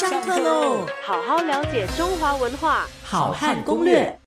[0.00, 0.86] 上课喽！
[1.02, 4.18] 好好了解中华文化，好汉攻略。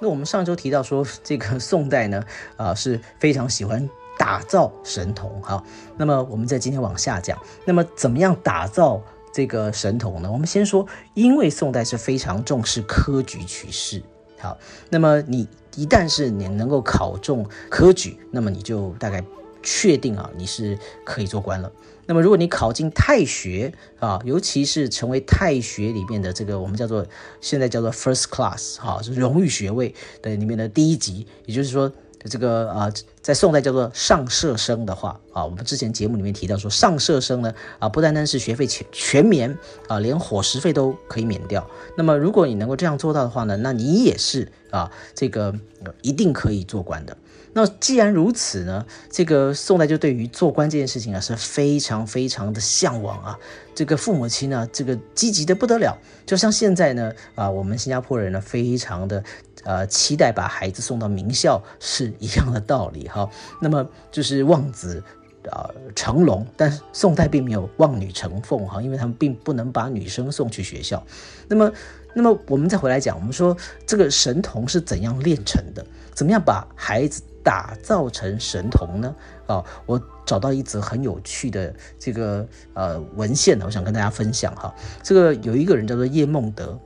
[0.00, 2.20] 那我们上周提到说，这个宋代呢，
[2.56, 5.40] 啊是非常喜欢打造神童。
[5.42, 5.62] 哈，
[5.96, 9.00] 那么我们在今天往下讲，那么怎么样打造
[9.32, 10.32] 这个神童呢？
[10.32, 10.84] 我们先说，
[11.14, 14.02] 因为宋代是非常重视科举取士。
[14.40, 14.58] 好，
[14.90, 19.22] 那么你一旦是你能够考中科举，那么你就大概
[19.66, 21.72] 确定啊，你是可以做官了。
[22.06, 27.04] 那么如果你考进太学啊，尤其是成为太学里面的这个我们叫做
[27.40, 31.92] 现在叫做 first class 哈，是荣誉学位的里面的第一级，也就是说
[32.24, 39.56] 这个啊，在宋代叫做上舍生的话啊，我们之前节目里面提到说上舍生呢啊，不单单是学费全全免
[39.88, 41.68] 啊，连伙食费都可以免掉。
[41.96, 45.54] 那么如果你能够这样做到的话呢，那你也是啊，这个
[46.02, 47.16] 一定可以做官的。
[47.52, 53.38] 那既然如此呢，这个宋代就对于做官这件事情啊是非常非常的向往啊。
[53.74, 55.96] 这个父母亲呢，这个积极的不得了。
[56.26, 59.24] 就像现在呢，啊，我们新加坡人呢，非常的
[59.66, 63.28] 呃期待把孩子送到名校是一样的道理哈。
[63.60, 65.02] 那么就是望子
[65.50, 71.04] 啊成龙，但是宋代并没有望女成凤哈，因为他们并不能把女生送去学校。
[71.48, 71.70] 那么，
[72.14, 75.84] 那么我们再回来讲，我们说这个神童是怎样炼成的？
[76.14, 77.20] 怎么样把孩子？
[77.46, 79.14] 打造成神童呢？
[79.46, 82.44] 啊，我找到一则很有趣的这个
[82.74, 84.74] 呃文献呢，我想跟大家分享哈。
[85.00, 86.76] 这个有一个人叫做叶梦得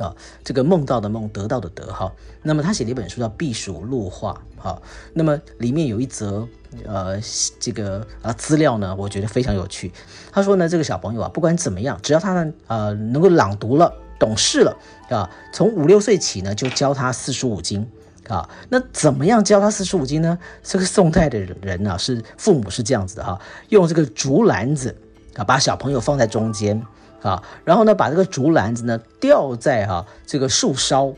[0.00, 2.10] 啊，这个梦到的梦，得到的得哈。
[2.42, 4.80] 那么他写了一本书叫《避暑录话》哈。
[5.12, 6.48] 那么里面有一则
[6.86, 7.20] 呃
[7.60, 9.92] 这个啊资料呢，我觉得非常有趣。
[10.32, 14.76] 他说呢，这个小朋友啊，不管怎么样，只要他呢呃能够朗读了、懂事了
[15.08, 17.86] 啊，从五六岁起呢，就教他四书五经。
[18.28, 20.38] 啊，那怎么样教他四书五经呢？
[20.62, 24.94] 这个宋代的人呢，是父母是这样子的哈，用这个竹篮子
[25.34, 26.80] 啊，把小朋友放在中间
[27.22, 31.14] 啊，然后呢，把这个竹篮子呢吊在哈这个树梢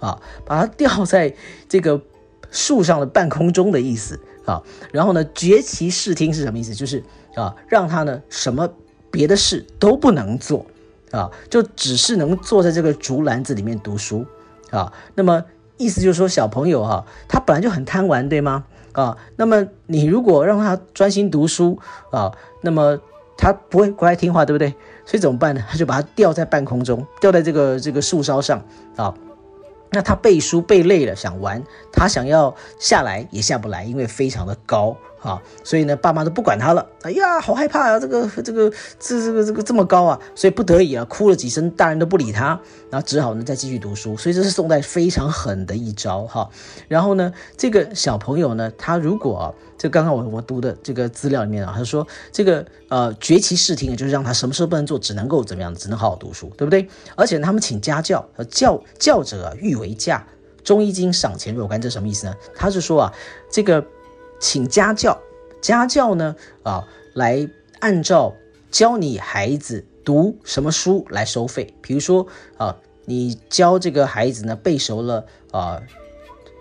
[0.00, 1.34] 啊，把它吊在
[1.68, 2.00] 这个
[2.50, 4.62] 树上的半空中的意思啊，
[4.92, 6.74] 然后呢，绝其视听是什么意思？
[6.74, 7.02] 就是
[7.34, 8.68] 啊，让他呢什么
[9.10, 10.66] 别的事都不能做
[11.10, 14.26] 啊，就只是能坐在这个竹篮子里面读书
[14.70, 15.44] 啊，那么。
[15.78, 18.64] 意思就是说，小朋友哈，他本来就很贪玩，对吗？
[18.92, 21.78] 啊，那么你如果让他专心读书
[22.10, 22.98] 啊，那么
[23.36, 24.70] 他不会乖听话，对不对？
[25.04, 25.62] 所以怎么办呢？
[25.68, 28.62] 他就把它吊在半空中，吊在这个这个树梢上
[28.96, 29.14] 啊。
[29.92, 34.96] 那他背书背累了，想玩，他想要下来也下不来，因为非常的高。
[35.20, 36.86] 啊，所以呢，爸妈都不管他了。
[37.02, 37.98] 哎呀，好害怕啊！
[37.98, 40.20] 这个、这个、这、这个、这个这么高啊！
[40.34, 42.60] 所以不得已啊，哭了几声，大人都不理他，
[42.90, 44.16] 然后只好呢再继续读书。
[44.16, 46.48] 所以这是宋代非常狠的一招哈。
[46.86, 56.88] 然后呢，这个小朋友呢，他如果啊，就刚刚我我读的这个资料里面啊，他说这个呃绝其视听，就是让他什么事都不能做，只能够怎么样，只能好好读书，对不对？
[57.14, 60.26] 而且他们请家教，教教者欲为驾，
[60.62, 62.34] 中医经赏钱若干，这什么意思呢？
[62.54, 63.12] 他是说啊，
[63.50, 63.84] 这个。
[64.38, 65.20] 请家教，
[65.60, 67.48] 家教呢啊，来
[67.80, 68.34] 按照
[68.70, 71.74] 教你孩子读什么书来收费。
[71.80, 72.26] 比如说
[72.56, 75.82] 啊，你教这个孩子呢背熟了啊《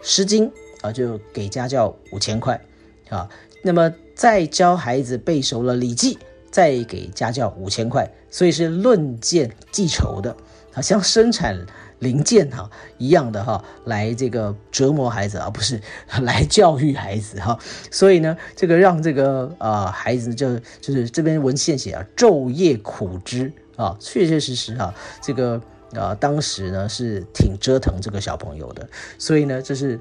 [0.01, 0.49] 诗经》
[0.81, 2.61] 啊，就给家教五千块
[3.09, 3.29] 啊。
[3.63, 6.15] 那么再教孩子背熟了《礼记》，
[6.51, 8.11] 再给家教五千块。
[8.29, 10.35] 所以是论件计酬的，
[10.71, 11.65] 好像生产。
[12.05, 15.81] 零件哈一样的哈，来这个折磨孩子而不是
[16.21, 17.57] 来教育孩子哈。
[17.89, 25.59] 所以呢，这个让这个啊孩子就就是这边文献写啊，昼夜苦之啊，确确实实哈，这个
[25.93, 28.87] 啊当时呢是挺折腾这个小朋友的。
[29.17, 29.99] 所以呢，这是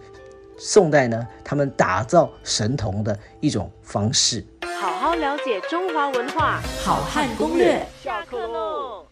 [0.59, 4.45] 宋代呢他们打造神童的一种方式。
[4.81, 9.07] 好好了解中华文化，好汉攻略，下课喽。